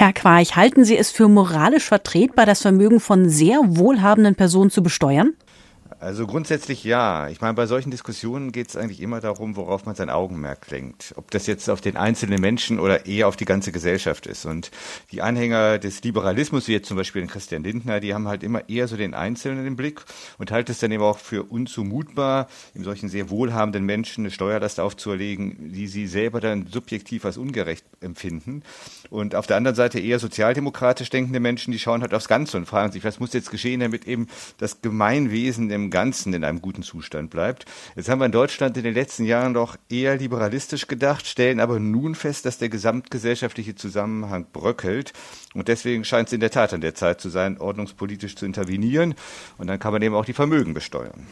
Herr 0.00 0.14
Quarch, 0.14 0.56
halten 0.56 0.82
Sie 0.86 0.96
es 0.96 1.10
für 1.10 1.28
moralisch 1.28 1.84
vertretbar, 1.84 2.46
das 2.46 2.62
Vermögen 2.62 3.00
von 3.00 3.28
sehr 3.28 3.58
wohlhabenden 3.62 4.34
Personen 4.34 4.70
zu 4.70 4.82
besteuern? 4.82 5.34
Also 6.00 6.26
grundsätzlich 6.26 6.82
ja. 6.82 7.28
Ich 7.28 7.42
meine, 7.42 7.52
bei 7.52 7.66
solchen 7.66 7.90
Diskussionen 7.90 8.52
geht 8.52 8.70
es 8.70 8.76
eigentlich 8.76 9.02
immer 9.02 9.20
darum, 9.20 9.54
worauf 9.54 9.84
man 9.84 9.94
sein 9.94 10.08
Augenmerk 10.08 10.70
lenkt. 10.70 11.12
Ob 11.16 11.30
das 11.30 11.46
jetzt 11.46 11.68
auf 11.68 11.82
den 11.82 11.98
einzelnen 11.98 12.40
Menschen 12.40 12.80
oder 12.80 13.04
eher 13.04 13.28
auf 13.28 13.36
die 13.36 13.44
ganze 13.44 13.70
Gesellschaft 13.70 14.26
ist. 14.26 14.46
Und 14.46 14.70
die 15.12 15.20
Anhänger 15.20 15.78
des 15.78 16.02
Liberalismus, 16.02 16.68
wie 16.68 16.72
jetzt 16.72 16.88
zum 16.88 16.96
Beispiel 16.96 17.26
Christian 17.26 17.64
Lindner, 17.64 18.00
die 18.00 18.14
haben 18.14 18.28
halt 18.28 18.42
immer 18.42 18.66
eher 18.66 18.88
so 18.88 18.96
den 18.96 19.12
Einzelnen 19.12 19.66
im 19.66 19.76
Blick 19.76 20.00
und 20.38 20.50
halten 20.50 20.70
es 20.72 20.78
dann 20.78 20.90
eben 20.90 21.02
auch 21.02 21.18
für 21.18 21.42
unzumutbar, 21.42 22.48
in 22.72 22.82
solchen 22.82 23.10
sehr 23.10 23.28
wohlhabenden 23.28 23.84
Menschen 23.84 24.24
eine 24.24 24.30
Steuerlast 24.30 24.80
aufzuerlegen, 24.80 25.70
die 25.74 25.86
sie 25.86 26.06
selber 26.06 26.40
dann 26.40 26.66
subjektiv 26.66 27.26
als 27.26 27.36
ungerecht 27.36 27.84
empfinden. 28.00 28.62
Und 29.10 29.34
auf 29.34 29.46
der 29.46 29.58
anderen 29.58 29.76
Seite 29.76 30.00
eher 30.00 30.18
sozialdemokratisch 30.18 31.10
denkende 31.10 31.40
Menschen, 31.40 31.72
die 31.72 31.78
schauen 31.78 32.00
halt 32.00 32.14
aufs 32.14 32.28
Ganze 32.28 32.56
und 32.56 32.64
fragen 32.64 32.90
sich, 32.90 33.04
was 33.04 33.20
muss 33.20 33.34
jetzt 33.34 33.50
geschehen, 33.50 33.80
damit 33.80 34.06
eben 34.06 34.28
das 34.56 34.80
Gemeinwesen 34.80 35.70
im 35.70 35.89
Ganzen 35.90 36.32
in 36.34 36.44
einem 36.44 36.60
guten 36.60 36.82
Zustand 36.82 37.30
bleibt. 37.30 37.66
Jetzt 37.96 38.08
haben 38.08 38.20
wir 38.20 38.26
in 38.26 38.32
Deutschland 38.32 38.76
in 38.76 38.84
den 38.84 38.94
letzten 38.94 39.24
Jahren 39.24 39.54
doch 39.54 39.76
eher 39.88 40.16
liberalistisch 40.16 40.86
gedacht, 40.86 41.26
stellen 41.26 41.60
aber 41.60 41.78
nun 41.80 42.14
fest, 42.14 42.46
dass 42.46 42.58
der 42.58 42.68
gesamtgesellschaftliche 42.68 43.74
Zusammenhang 43.74 44.46
bröckelt. 44.52 45.12
Und 45.54 45.68
deswegen 45.68 46.04
scheint 46.04 46.28
es 46.28 46.32
in 46.32 46.40
der 46.40 46.50
Tat 46.50 46.72
an 46.72 46.80
der 46.80 46.94
Zeit 46.94 47.20
zu 47.20 47.28
sein, 47.28 47.58
ordnungspolitisch 47.58 48.36
zu 48.36 48.46
intervenieren. 48.46 49.14
Und 49.58 49.66
dann 49.66 49.78
kann 49.78 49.92
man 49.92 50.02
eben 50.02 50.14
auch 50.14 50.24
die 50.24 50.32
Vermögen 50.32 50.74
besteuern. 50.74 51.26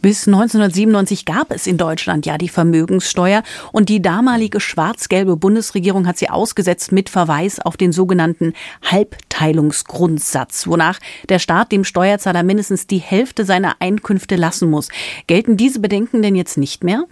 Bis 0.00 0.28
1997 0.28 1.24
gab 1.24 1.50
es 1.50 1.66
in 1.66 1.76
Deutschland 1.76 2.24
ja 2.24 2.38
die 2.38 2.48
Vermögenssteuer 2.48 3.42
und 3.72 3.88
die 3.88 4.00
damalige 4.00 4.60
schwarz-gelbe 4.60 5.36
Bundesregierung 5.36 6.06
hat 6.06 6.18
sie 6.18 6.30
ausgesetzt 6.30 6.92
mit 6.92 7.08
Verweis 7.08 7.58
auf 7.58 7.76
den 7.76 7.90
sogenannten 7.90 8.52
Halbteilungsgrundsatz, 8.84 10.68
wonach 10.68 11.00
der 11.28 11.40
Staat 11.40 11.72
dem 11.72 11.82
Steuerzahler 11.82 12.44
mindestens 12.44 12.86
die 12.86 12.98
Hälfte 12.98 13.44
seiner 13.44 13.74
Einkünfte 13.80 14.36
lassen 14.36 14.70
muss. 14.70 14.88
Gelten 15.26 15.56
diese 15.56 15.80
Bedenken 15.80 16.22
denn 16.22 16.36
jetzt 16.36 16.58
nicht 16.58 16.84
mehr? 16.84 17.04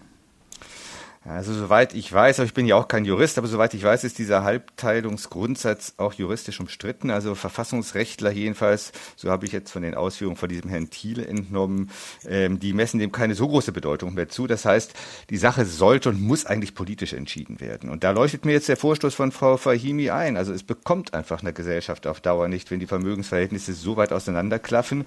Also 1.28 1.52
soweit 1.52 1.92
ich 1.92 2.12
weiß, 2.12 2.38
aber 2.38 2.46
ich 2.46 2.55
bin 2.55 2.66
ja 2.66 2.77
auch 2.77 2.86
kein 2.86 3.05
Jurist, 3.05 3.36
aber 3.36 3.48
soweit 3.48 3.74
ich 3.74 3.82
weiß, 3.82 4.05
ist 4.05 4.19
dieser 4.19 4.44
Halbteilungsgrundsatz 4.44 5.94
auch 5.96 6.12
juristisch 6.12 6.60
umstritten. 6.60 7.10
Also 7.10 7.34
Verfassungsrechtler 7.34 8.30
jedenfalls, 8.30 8.92
so 9.16 9.30
habe 9.30 9.44
ich 9.44 9.50
jetzt 9.50 9.72
von 9.72 9.83
den 9.83 9.96
Ausführungen 9.96 10.36
von 10.36 10.48
diesem 10.48 10.70
Herrn 10.70 10.88
Thiele 10.88 11.27
entnommen, 11.27 11.91
ähm, 12.28 12.60
die 12.60 12.72
messen 12.72 13.00
dem 13.00 13.10
keine 13.10 13.34
so 13.34 13.48
große 13.48 13.72
Bedeutung 13.72 14.14
mehr 14.14 14.28
zu. 14.28 14.46
Das 14.46 14.64
heißt, 14.64 14.94
die 15.30 15.36
Sache 15.36 15.64
sollte 15.64 16.10
und 16.10 16.20
muss 16.20 16.46
eigentlich 16.46 16.77
politisch 16.77 17.12
entschieden 17.12 17.61
werden. 17.61 17.90
Und 17.90 18.05
da 18.05 18.12
leuchtet 18.12 18.44
mir 18.44 18.52
jetzt 18.52 18.68
der 18.68 18.77
Vorstoß 18.77 19.14
von 19.14 19.33
Frau 19.33 19.56
Fahimi 19.56 20.11
ein. 20.11 20.36
Also 20.36 20.52
es 20.52 20.62
bekommt 20.62 21.12
einfach 21.12 21.40
eine 21.40 21.52
Gesellschaft 21.52 22.06
auf 22.06 22.20
Dauer 22.20 22.46
nicht, 22.46 22.70
wenn 22.70 22.78
die 22.78 22.86
Vermögensverhältnisse 22.86 23.72
so 23.72 23.96
weit 23.96 24.12
auseinanderklaffen. 24.12 25.05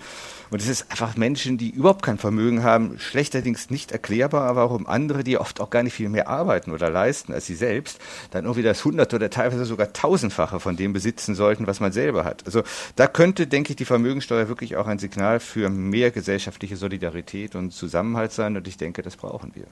Und 0.50 0.61
es 0.61 0.67
ist 0.67 0.92
einfach 0.92 1.16
Menschen, 1.16 1.58
die 1.58 1.70
überhaupt 1.70 2.04
kein 2.04 2.17
Vermögen 2.17 2.61
haben, 2.61 3.00
schlechterdings 3.00 3.70
nicht 3.70 3.94
erklärbar, 3.94 4.50
aber 4.50 4.64
auch 4.64 4.72
um 4.72 4.86
andere, 4.86 5.23
die 5.23 5.38
oft 5.38 5.61
auch 5.61 5.70
gar 5.70 5.83
nicht 5.83 5.94
viel 5.94 6.09
viel 6.10 6.12
mehr 6.12 6.28
arbeiten 6.28 6.72
oder 6.72 6.90
leisten 6.90 7.34
als 7.34 7.46
sie 7.46 7.56
selbst, 7.56 8.00
dann 8.32 8.46
irgendwie 8.46 8.64
das 8.64 8.84
Hunderte 8.84 9.16
oder 9.16 9.30
teilweise 9.30 9.66
sogar 9.66 9.94
Tausendfache 9.94 10.60
von 10.60 10.76
dem 10.76 10.94
besitzen 10.94 11.36
sollten, 11.36 11.68
was 11.68 11.80
man 11.80 11.92
selber 11.92 12.26
hat. 12.26 12.44
Also 12.46 12.64
da 12.96 13.08
könnte, 13.08 13.48
denke 13.48 13.72
ich, 13.72 13.76
die 13.76 13.86
Vermögensteuer 13.86 14.48
wirklich 14.48 14.76
auch 14.76 14.88
ein 14.88 15.00
Signal 15.00 15.40
für 15.40 15.70
mehr 15.70 16.12
gesellschaftliche 16.12 16.76
Solidarität 16.76 17.56
und 17.56 17.72
Zusammenhalt 17.72 18.32
sein. 18.32 18.58
Und 18.58 18.68
ich 18.68 18.78
denke, 18.78 19.02
das 19.02 19.16
brauchen 19.16 19.52
wir. 19.56 19.66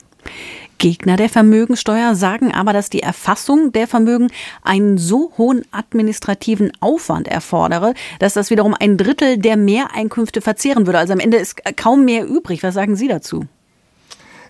Gegner 0.77 1.17
der 1.17 1.29
Vermögensteuer 1.29 2.15
sagen 2.15 2.53
aber, 2.53 2.73
dass 2.73 2.89
die 2.89 3.01
Erfassung 3.01 3.71
der 3.71 3.87
Vermögen 3.87 4.27
einen 4.61 4.97
so 4.97 5.31
hohen 5.37 5.63
administrativen 5.71 6.71
Aufwand 6.79 7.27
erfordere, 7.27 7.93
dass 8.19 8.33
das 8.33 8.51
wiederum 8.51 8.75
ein 8.79 8.97
Drittel 8.97 9.37
der 9.37 9.57
Mehreinkünfte 9.57 10.41
verzehren 10.41 10.85
würde. 10.85 10.99
Also 10.99 11.13
am 11.13 11.19
Ende 11.19 11.37
ist 11.37 11.61
kaum 11.75 12.05
mehr 12.05 12.27
übrig. 12.27 12.61
Was 12.61 12.75
sagen 12.75 12.95
Sie 12.95 13.07
dazu? 13.07 13.45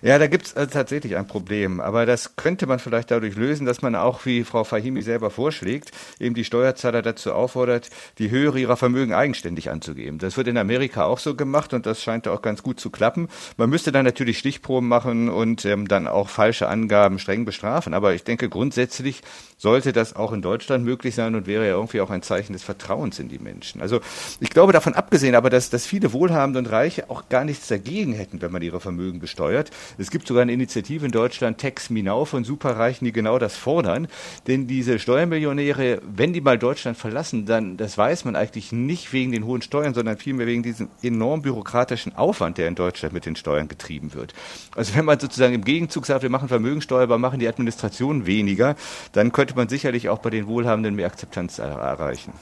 Ja, 0.00 0.18
da 0.18 0.28
gibt 0.28 0.46
es 0.46 0.56
also 0.56 0.70
tatsächlich 0.70 1.16
ein 1.16 1.26
Problem. 1.26 1.80
Aber 1.80 2.06
das 2.06 2.36
könnte 2.36 2.66
man 2.66 2.78
vielleicht 2.78 3.10
dadurch 3.10 3.34
lösen, 3.34 3.66
dass 3.66 3.82
man 3.82 3.94
auch, 3.94 4.24
wie 4.26 4.44
Frau 4.44 4.64
Fahimi 4.64 5.02
selber 5.02 5.30
vorschlägt, 5.30 5.90
eben 6.20 6.34
die 6.34 6.44
Steuerzahler 6.44 7.02
dazu 7.02 7.32
auffordert, 7.32 7.90
die 8.18 8.30
Höhe 8.30 8.56
ihrer 8.58 8.76
Vermögen 8.76 9.12
eigenständig 9.12 9.70
anzugeben. 9.70 10.18
Das 10.18 10.36
wird 10.36 10.48
in 10.48 10.56
Amerika 10.56 11.04
auch 11.04 11.18
so 11.18 11.34
gemacht 11.34 11.74
und 11.74 11.86
das 11.86 12.02
scheint 12.02 12.28
auch 12.28 12.42
ganz 12.42 12.62
gut 12.62 12.78
zu 12.78 12.90
klappen. 12.90 13.28
Man 13.56 13.70
müsste 13.70 13.92
dann 13.92 14.04
natürlich 14.04 14.38
Stichproben 14.38 14.88
machen 14.88 15.28
und 15.28 15.64
ähm, 15.64 15.88
dann 15.88 16.06
auch 16.06 16.28
falsche 16.28 16.68
Angaben 16.68 17.18
streng 17.18 17.44
bestrafen. 17.44 17.94
Aber 17.94 18.14
ich 18.14 18.24
denke, 18.24 18.48
grundsätzlich 18.48 19.22
sollte 19.56 19.92
das 19.92 20.14
auch 20.14 20.32
in 20.32 20.42
Deutschland 20.42 20.84
möglich 20.84 21.14
sein 21.16 21.34
und 21.34 21.46
wäre 21.46 21.66
ja 21.66 21.72
irgendwie 21.72 22.00
auch 22.00 22.10
ein 22.10 22.22
Zeichen 22.22 22.52
des 22.52 22.62
Vertrauens 22.62 23.18
in 23.18 23.28
die 23.28 23.40
Menschen. 23.40 23.80
Also 23.82 24.00
ich 24.40 24.50
glaube 24.50 24.72
davon 24.72 24.94
abgesehen, 24.94 25.34
aber 25.34 25.50
dass, 25.50 25.70
dass 25.70 25.84
viele 25.84 26.12
Wohlhabende 26.12 26.60
und 26.60 26.70
Reiche 26.70 27.10
auch 27.10 27.28
gar 27.28 27.44
nichts 27.44 27.66
dagegen 27.66 28.12
hätten, 28.12 28.40
wenn 28.40 28.52
man 28.52 28.62
ihre 28.62 28.80
Vermögen 28.80 29.18
besteuert. 29.18 29.70
Es 29.96 30.10
gibt 30.10 30.26
sogar 30.28 30.42
eine 30.42 30.52
Initiative 30.52 31.04
in 31.04 31.12
Deutschland, 31.12 31.58
Tax 31.58 31.90
Me 31.90 32.02
Now 32.02 32.24
von 32.24 32.44
Superreichen, 32.44 33.04
die 33.04 33.12
genau 33.12 33.38
das 33.38 33.56
fordern. 33.56 34.08
Denn 34.46 34.66
diese 34.66 34.98
Steuermillionäre, 34.98 36.00
wenn 36.04 36.32
die 36.32 36.40
mal 36.40 36.58
Deutschland 36.58 36.98
verlassen, 36.98 37.46
dann, 37.46 37.76
das 37.76 37.96
weiß 37.96 38.24
man 38.24 38.36
eigentlich 38.36 38.72
nicht 38.72 39.12
wegen 39.12 39.32
den 39.32 39.44
hohen 39.44 39.62
Steuern, 39.62 39.94
sondern 39.94 40.18
vielmehr 40.18 40.46
wegen 40.46 40.62
diesem 40.62 40.88
enorm 41.02 41.42
bürokratischen 41.42 42.16
Aufwand, 42.16 42.58
der 42.58 42.68
in 42.68 42.74
Deutschland 42.74 43.14
mit 43.14 43.26
den 43.26 43.36
Steuern 43.36 43.68
getrieben 43.68 44.14
wird. 44.14 44.34
Also 44.74 44.94
wenn 44.94 45.04
man 45.04 45.18
sozusagen 45.18 45.54
im 45.54 45.64
Gegenzug 45.64 46.06
sagt, 46.06 46.22
wir 46.22 46.30
machen 46.30 46.48
Vermögensteuer, 46.48 47.02
aber 47.02 47.18
machen 47.18 47.40
die 47.40 47.48
Administration 47.48 48.26
weniger, 48.26 48.76
dann 49.12 49.32
könnte 49.32 49.54
man 49.54 49.68
sicherlich 49.68 50.08
auch 50.08 50.18
bei 50.18 50.30
den 50.30 50.46
Wohlhabenden 50.46 50.94
mehr 50.94 51.06
Akzeptanz 51.06 51.58
erreichen. 51.58 52.32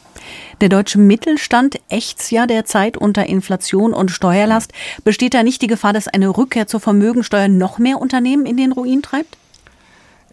Der 0.60 0.68
deutsche 0.68 0.98
Mittelstand 0.98 1.78
ächzt 1.88 2.30
ja 2.30 2.46
derzeit 2.46 2.96
unter 2.96 3.26
Inflation 3.26 3.92
und 3.92 4.10
Steuerlast. 4.10 4.72
Besteht 5.04 5.34
da 5.34 5.42
nicht 5.42 5.62
die 5.62 5.66
Gefahr, 5.66 5.92
dass 5.92 6.08
eine 6.08 6.28
Rückkehr 6.28 6.66
zur 6.66 6.80
Vermögensteuer 6.80 7.35
noch 7.48 7.78
mehr 7.78 8.00
Unternehmen 8.00 8.47
in 8.47 8.56
den 8.56 8.72
Ruin 8.72 9.02
treibt? 9.02 9.36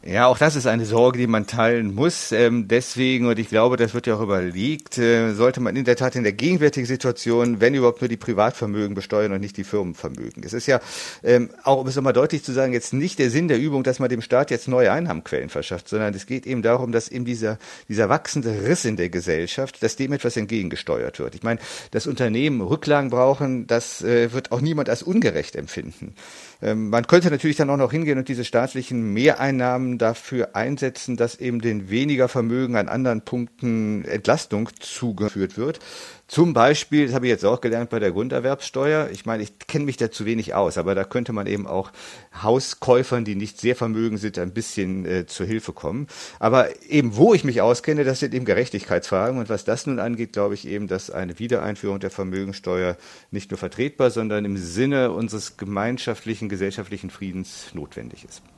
Ja, 0.06 0.28
auch 0.28 0.38
das 0.38 0.58
ist 0.58 0.68
eine 0.68 0.86
Sorge, 0.86 1.18
die 1.18 1.28
man 1.28 1.48
teilen 1.48 1.96
muss. 1.96 2.34
Ähm, 2.34 2.68
deswegen, 2.68 3.26
und 3.26 3.40
ich 3.40 3.48
glaube, 3.48 3.78
das 3.78 3.94
wird 3.94 4.06
ja 4.06 4.16
auch 4.16 4.22
überlegt, 4.22 4.98
äh, 4.98 5.34
sollte 5.34 5.62
man 5.62 5.78
in 5.78 5.86
der 5.86 5.96
Tat 5.96 6.18
in 6.18 6.24
der 6.24 6.34
gegenwärtigen 6.34 6.86
Situation, 6.86 7.62
wenn 7.62 7.74
überhaupt 7.74 8.02
nur 8.02 8.10
die 8.10 8.18
Privatvermögen 8.18 8.96
besteuern 8.96 9.32
und 9.32 9.40
nicht 9.40 9.56
die 9.56 9.64
Firmenvermögen. 9.64 10.44
Es 10.44 10.52
ist 10.52 10.68
ja 10.68 10.82
ähm, 11.24 11.52
auch, 11.64 11.80
um 11.80 11.88
es 11.88 11.96
nochmal 11.96 12.12
deutlich 12.12 12.44
zu 12.44 12.52
sagen, 12.52 12.74
jetzt 12.74 12.92
nicht 12.92 13.18
der 13.18 13.30
Sinn 13.30 13.48
der 13.48 13.58
Übung, 13.58 13.84
dass 13.84 14.00
man 14.00 14.10
dem 14.10 14.22
Staat 14.22 14.52
jetzt 14.52 14.68
neue 14.68 14.92
Einnahmenquellen 14.92 15.48
verschafft, 15.48 15.88
sondern 15.88 16.14
es 16.14 16.26
geht 16.26 16.46
eben 16.46 16.64
darum, 16.64 16.92
dass 16.92 17.08
eben 17.08 17.24
dieser, 17.24 17.58
dieser 17.88 18.10
wachsende 18.10 18.68
Riss 18.68 18.84
in 18.84 18.98
der 18.98 19.08
Gesellschaft, 19.08 19.82
dass 19.82 19.96
dem 19.96 20.12
etwas 20.12 20.36
entgegengesteuert 20.36 21.20
wird. 21.20 21.34
Ich 21.34 21.44
meine, 21.44 21.62
dass 21.92 22.08
Unternehmen 22.08 22.60
Rücklagen 22.60 23.10
brauchen, 23.10 23.68
das 23.68 24.04
äh, 24.04 24.34
wird 24.34 24.52
auch 24.52 24.60
niemand 24.60 24.90
als 24.90 25.02
ungerecht 25.02 25.56
empfinden. 25.56 26.14
Ähm, 26.62 26.90
man 26.90 27.08
könnte 27.08 27.30
natürlich 27.30 27.56
dann 27.56 27.70
auch 27.70 27.78
noch 27.78 27.92
hingehen 27.92 28.18
und 28.18 28.28
diese 28.28 28.44
staatlichen 28.44 29.14
Mehreinnahmen 29.14 29.93
dafür 29.98 30.56
einsetzen, 30.56 31.18
dass 31.18 31.40
eben 31.40 31.62
den 31.62 31.90
weniger 31.90 32.28
Vermögen 32.28 32.76
an 32.76 32.90
anderen 32.90 33.22
Punkten 33.22 34.06
Entlastung 34.06 34.70
zugeführt 34.80 35.58
wird. 35.58 35.80
Zum 36.28 36.54
Beispiel, 36.54 37.06
das 37.06 37.16
habe 37.16 37.28
ich 37.28 37.32
jetzt 37.32 37.46
auch 37.46 37.62
gelernt 37.62 37.90
bei 37.90 38.00
der 38.00 38.12
Grunderwerbssteuer. 38.12 39.10
Ich 39.12 39.26
meine, 39.26 39.44
ich 39.44 39.60
kenne 39.60 39.86
mich 39.86 39.98
da 39.98 40.10
zu 40.10 40.26
wenig 40.26 40.54
aus, 40.54 40.78
aber 40.78 40.96
da 40.96 41.04
könnte 41.04 41.34
man 41.34 41.48
eben 41.48 41.68
auch 41.68 41.92
Hauskäufern, 42.42 43.26
die 43.26 43.36
nicht 43.36 43.60
sehr 43.60 43.76
vermögen 43.76 44.18
sind, 44.18 44.40
ein 44.40 44.54
bisschen 44.54 45.06
äh, 45.06 45.26
zur 45.26 45.46
Hilfe 45.46 45.74
kommen. 45.74 46.08
Aber 46.40 46.70
eben, 46.90 47.18
wo 47.18 47.34
ich 47.34 47.44
mich 47.44 47.62
auskenne, 47.62 48.04
das 48.04 48.20
sind 48.20 48.34
eben 48.34 48.46
Gerechtigkeitsfragen. 48.46 49.38
Und 49.38 49.50
was 49.50 49.66
das 49.66 49.86
nun 49.86 50.00
angeht, 50.00 50.34
glaube 50.34 50.54
ich 50.54 50.68
eben, 50.68 50.88
dass 50.88 51.12
eine 51.12 51.40
Wiedereinführung 51.40 52.00
der 52.00 52.10
Vermögensteuer 52.10 52.98
nicht 53.32 53.52
nur 53.52 53.58
vertretbar, 53.58 54.10
sondern 54.10 54.46
im 54.46 54.58
Sinne 54.58 55.12
unseres 55.12 55.58
gemeinschaftlichen, 55.58 56.48
gesellschaftlichen 56.48 57.10
Friedens 57.10 57.68
notwendig 57.74 58.26
ist. 58.26 58.44